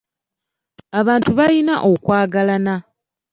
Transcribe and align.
Abantu 0.99 1.31
balina 1.37 1.73
okwagalana. 1.91 2.75